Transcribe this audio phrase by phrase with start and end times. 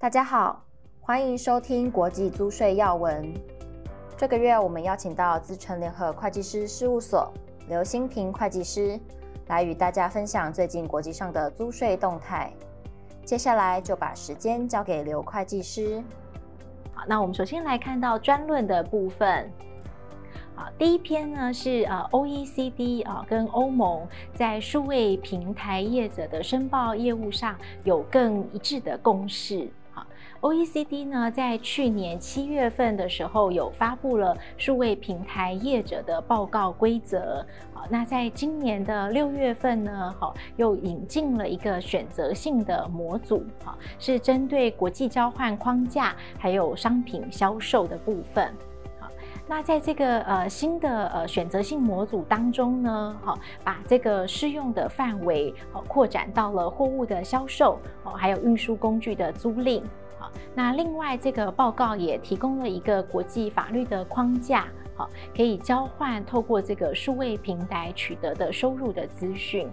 [0.00, 0.64] 大家好，
[0.98, 3.34] 欢迎收听国际租税要闻。
[4.16, 7.30] 这个月我们邀请到资诚联合会计师事务所
[7.68, 8.98] 刘欣平会计师
[9.48, 12.50] 来与大家分享最近国际上的租税动态。
[13.26, 16.02] 接下来就把时间交给刘会计师。
[16.94, 19.52] 好，那我们首先来看到专论的部分。
[20.54, 27.54] 好，第一篇呢是呃 OECD 啊跟欧盟在数位平台业者的申报业务上
[27.84, 29.70] 有更一致的共识。
[30.40, 37.44] OECD 呢，在去年七月份的时候，有发布了数位平台业者的报告规则。
[37.74, 48.50] 好，那在今年的六月份呢，好，又引进了一个选择性的模组，好，是针对国际交换框架还有商品销售的部分。
[48.98, 49.08] 好，
[49.46, 59.82] 那在这个呃新的呃选择性模组当中呢，好，把这个适用的范围好扩展到了货物的销售，哦，还有运输工具的租赁。
[60.54, 69.68] 那另外，这个报告也提供了一个国际法律的框架，好，可以交换透过这个数位平台取得的收入的资讯。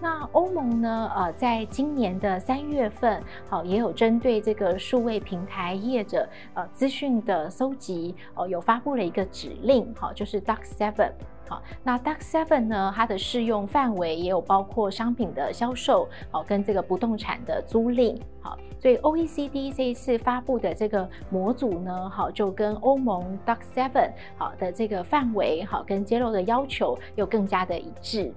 [0.00, 11.12] 那欧盟呢，呃，在今年的三月份，好，也有针对这个数位平台业者呃资讯的搜集，哦，有发布了一个指令，好，就是 DAC Seven。
[11.48, 28.34] 好，那 DAC Seven 呢，它的适用范围也有包括商品的销售，好，跟这个不动产的租赁，好，所以 OECD 这一次发布的这个模组呢，好，就跟欧盟 DAC Seven 好的这个范围，好，跟揭露的要求又更加的一致。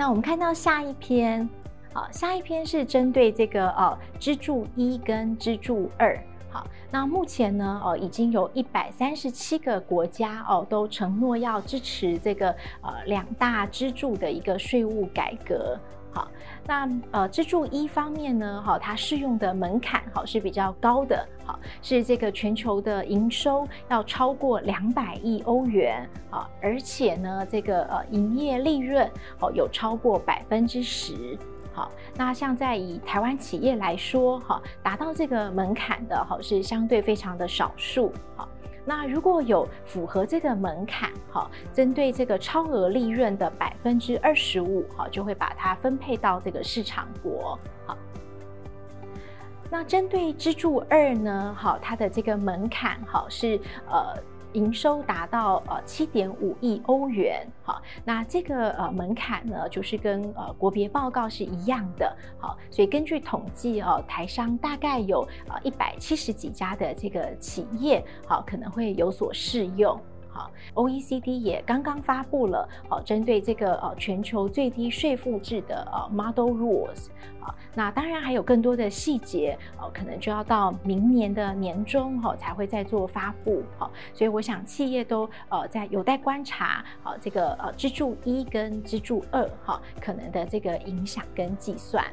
[0.00, 1.46] 那我们看到下一篇，
[1.92, 6.18] 好，下一篇是针对这个呃支柱一跟支柱二。
[6.48, 12.48] 好，那目前呢，哦，已经有一百三十七个国家哦，都承诺要支持这个
[12.80, 15.78] 呃两大支柱的一个税务改革。
[16.70, 29.04] 那呃支柱一方面呢，好，它适用的门槛哈是比较高的，哈，是这个全球的营收要超过两百亿欧元啊，而且呢，这个呃营业利润
[29.40, 31.36] 哦有超过百分之十。
[31.72, 38.12] 好，那像在以台湾企业来说，哈，达到这个门槛的，哈，是相对非常的少数。
[38.36, 38.48] 好，
[38.84, 47.58] 那如果有符合这个门槛，哈，针对这个超额利润的百分之二十五，哈，就会把它分配到这个市场国。
[47.86, 47.96] 好，
[49.70, 54.14] 那针对支柱二呢，好，它的这个门槛，哈，是呃。
[54.52, 69.98] 营收达到呃七点五亿欧元，好，那这个呃门槛呢，就是跟呃国别报告是一样的，好，所以根据统计哦，台商大概有呃一百七十几家的这个企业，好，可能会有所适用。
[70.32, 77.08] 好，OECD 也刚刚发布了，好，针对这个呃全球最低税负制的呃 Model Rules，
[77.40, 92.04] 啊，那当然还有更多的细节，哦，可能就要到明年的年中哈才会再做发布，好，所以我想企业都呃在有待观察，好，这个呃支柱一跟支柱二哈可能的这个影响跟计算。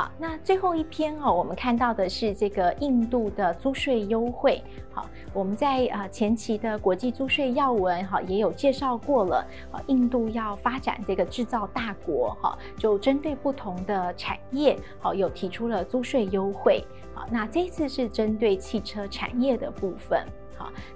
[0.00, 4.62] 好，那最后一篇哦，我们看到的是这个印度的租税优惠。
[4.94, 9.46] 好，我们在呃前期的国际租税要闻哈也有介绍过了。
[9.70, 16.82] 啊，印度要发展这个制造大国哈，就针对不同的产业好有提出了租税优惠。
[17.12, 20.26] 好，那这次是针对汽车产业的部分。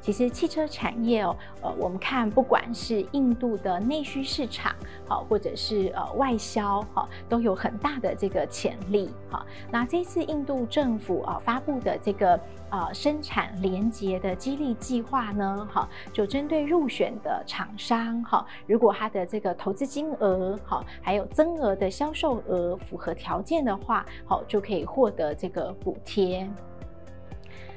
[0.01, 4.75] 其实汽车产业哦，呃，我们看不管是印度的内需市场，
[5.07, 9.11] 好，或者是呃外销，哈，都有很大的这个潜力。
[9.31, 12.39] 哈，那这次印度政府啊发布的这个
[12.71, 26.49] 呃生产连结的激励计划呢，哈，就针对入选的厂商，哈，如果它的这个投资金额，哈，还有增额的销售额符合条件的话，好，就可以获得这个补贴。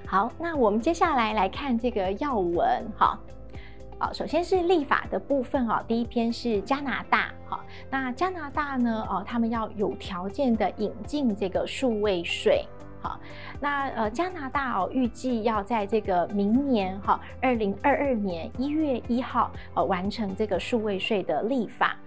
[0.10, 3.20] 好，那我们接下来来看这个要闻，哈，
[4.00, 7.60] 好，首先是立法的部分，哈，第一篇是加拿大，哈，
[7.90, 12.66] 那加拿大呢，哦，他们要有条件的引进这个数位税，
[13.02, 13.20] 好，
[13.60, 21.98] 那呃，加拿大哦，预计要在这个明年，哈，二零二二年一月一号，呃，完成这个数位税的立法。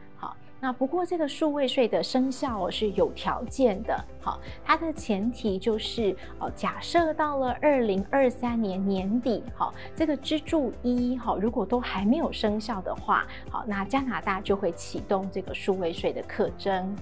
[0.60, 16.94] 那不过这个数位税的生效是有条件的，好，它的前提就是哦，假设到了二零二三年年底，好，这个支柱一好，如果都还没有生效的话，好，那加拿大就会启动这个数位税的课征。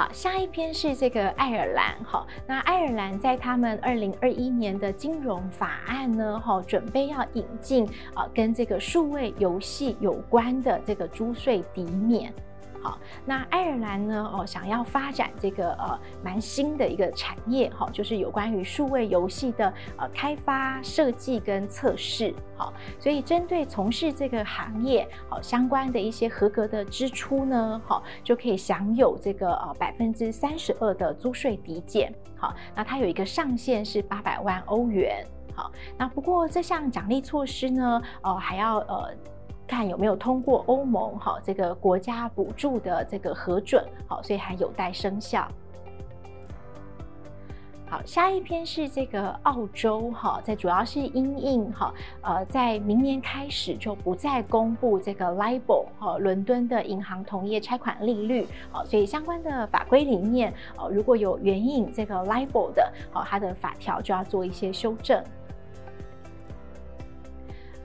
[0.00, 12.32] 好，下一篇是这个爱尔兰，哈，那爱尔兰在他们二零二一年的金融法案呢，哈，准备要引进啊，跟这个数位游戏有关的这个租税抵免。
[12.82, 14.30] 好，那爱尔兰呢？
[14.32, 35.22] 哦，想要发展这个呃蛮新的一个产业，哈，就是有关于数位游戏的呃开发、设计跟测试，好，所以针对从事这个行业好相关的一些合格的支出呢，好，就可以享有这个呃百分之三十二的租税抵减，好，那它有一个上限是八百万欧元，
[35.54, 39.14] 好，那不过这项奖励措施呢，呃，还要呃。
[39.70, 45.46] 看有没有通过欧盟哈这个国家补助的这个核准，好，所以还有待生效。
[47.88, 65.22] 好，下一篇是这个澳洲哈，在主要是因应哈，呃，在明年开始就不再公布这个 LIBOR 哈，伦敦的银行同业拆款利率，好，所以相关的法规里面，呃，如果有援引这个 LIBOR 的，好，它的法条就要做一些修正。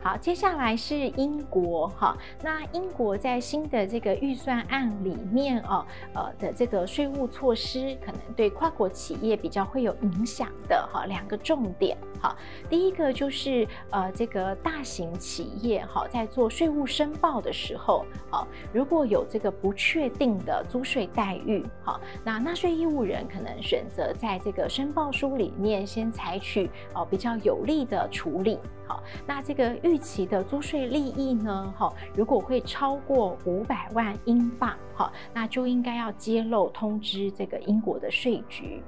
[0.06, 11.98] 好，接下来是英国哈，那英国在新的这个预算案里面哦，呃的这个税务措施，可能对跨国企业比较会有影响的哈，两个重点。
[12.26, 12.36] 哈，
[12.68, 28.58] 第一个就是呃这个大型企业哈，在做税务申报的时候，啊，如果有这个不确定的租税待遇，哈，那纳税义务人可能选择在这个申报书里面先采取哦比较有利的处理。
[28.88, 31.74] 好，那这个预期的租税利益呢？
[31.78, 38.82] 好，如果会超过五百万英镑，好，那就应该要揭露通知这个英国的税局。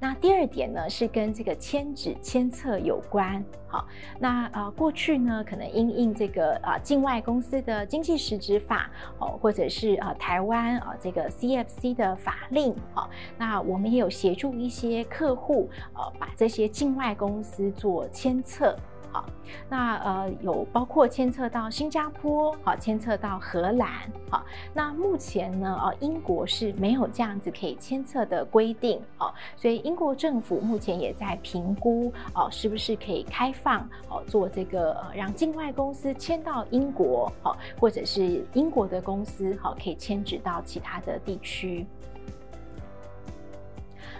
[0.00, 3.44] 那第二点呢，是跟这个签纸签册有关。
[3.66, 3.86] 好，
[4.18, 18.76] 那呃过去呢，可能因应这个啊境外公司的经济实质法哦，或者是啊台湾啊这个 CFC 的法令，好，那我们也有协助一些客户呃把这些境外公司做签册。
[19.10, 19.24] 好，
[19.68, 23.90] 那呃有包括牵涉到新加坡，好，牵涉到荷兰，
[24.30, 24.44] 好，
[24.74, 41.86] 那目前呢，呃，英国是没有这样子可以签册的规定，哦，所以英国政府目前也在评估，哦，是不是可以开放，哦，做这个呃让境外公司迁到英国，好，或者是英国的公司，好，可以迁址到其他的地区。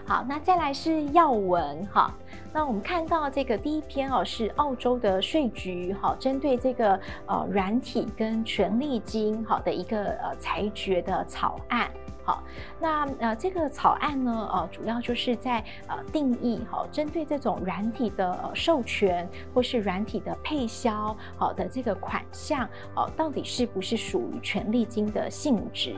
[0.07, 2.11] 好，那再来是要闻哈。
[2.53, 11.91] 那我们看到这个第一篇哦，是澳洲的税局哈，针对这个呃软体跟权利金好的一个呃裁决的草案。
[12.25, 12.43] 好，
[12.79, 25.95] 那呃这个草案呢，呃主要就是在呃定义哈，针对这种软体的呃授权或是软体的配销好的这个款项哦，到底是不是属于权利金的性质？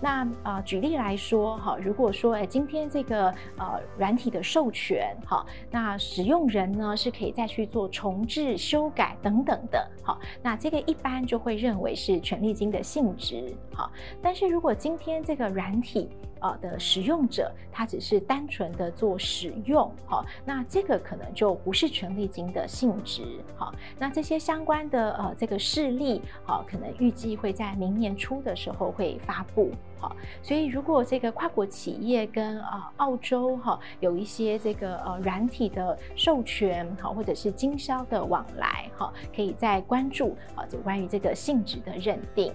[0.00, 13.90] 那呃，举例来说，哈，如果说，哎，今天这个呃软体的授权，哈，那使用人呢是可以再去做重置、修改等等的，好，那这个一般就会认为是权利金的性质，好，
[14.20, 16.10] 但是如果今天这个软体，
[16.40, 23.22] 呃的使用者，他只是单纯的做使用，好，那这个可能就不是权利金的性质，
[23.56, 42.52] 好，那这些相关的呃这个事例，好，可能预计会在明年初的时候会发布，好，所以如果这个跨国企业跟呃澳洲哈有一些这个呃软体的授权，好，或者是经销的往来，好，可以再关注啊，就关于这个性质的认定。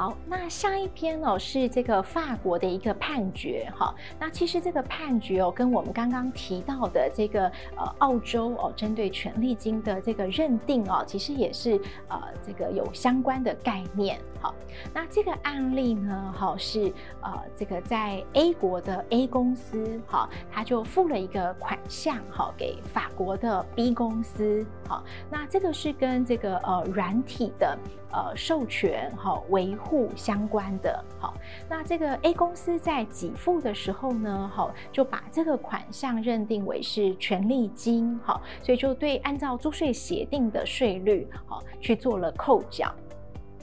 [0.00, 3.94] 好，那下一篇哦是这个法国的一个判决哈。
[4.18, 11.78] 那其实这个判决哦跟我们刚刚提到的这个呃澳洲哦针对权利金的这个认定哦，其实也是
[12.08, 14.18] 呃这个有相关的概念。
[14.40, 14.54] 好，
[14.94, 16.90] 那这个案例呢，哈是
[17.20, 24.64] 呃这个在 A 国的 A 公司哈，他就付了一个款项哈给法国的 B 公司。
[24.88, 27.78] 好，那这个是跟这个呃软体的
[28.10, 29.89] 呃授权哈维护。
[29.90, 31.34] 互相关的，好，
[31.68, 42.94] 那这个 A 公司在给付的时候呢，好，就把这个款项认定为是权利金，好，所以就对按照租税协定的税率，好，去做了扣缴，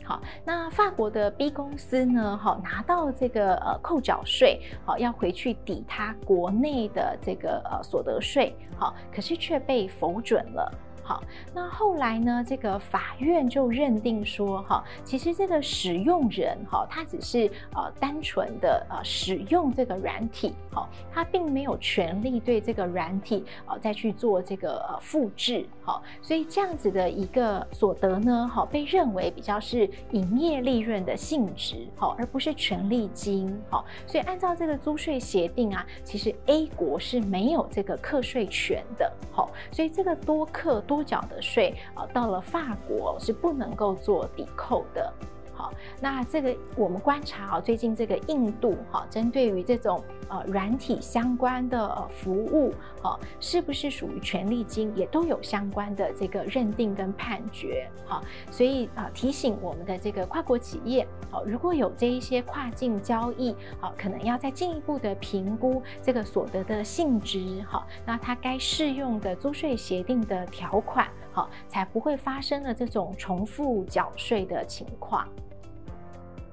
[0.04, 10.70] 好，那法国的 B 公司呢，好，拿到这个呃扣缴税，好，要回去抵他国内的这个呃所得税，好，可是却被否准了。
[11.08, 11.24] 好，
[11.54, 12.44] 那后来呢？
[12.46, 40.84] 这个法院就认定说，哈，其实这个使用人，哈，他只是呃单纯的呃使用这个软体，哈，他并没有权利对这个软体呃再去做这个呃复制，好，所以这样子的一个所得呢，哈，被认为比较是营业利润的性质，好，而不是权利金，好，所以按照这个租税协定啊，其实 A 国是没有这个课税权的，好，所以这个多课。
[40.88, 45.14] 多缴的税啊，到了法国是不能够做抵扣的。
[46.02, 58.22] 那这个我们观察啊，最近这个印度哈，针对于这种呃软体相关的服务，哈，是不是属于权利金，也都有相关的这个认定跟判决，哈，
[58.52, 75.28] 所以啊提醒我们的这个跨国企业，好，如果有这一些跨境交易，好，可能要再进一步的评估这个所得的性质，哈，那它该适用的租税协定的条款，好，才不会发生了这种重复缴税的情况。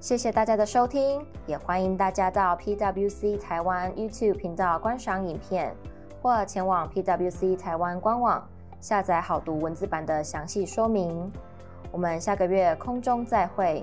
[0.04, 5.74] 谢谢大家的收听，也欢迎大家到 PwC 台湾 YouTube 频道观赏影片，
[6.20, 8.46] 或前往 PwC 台湾官网
[8.82, 11.32] 下载好读文字版的详细说明。
[11.90, 13.82] 我们下个月空中再会。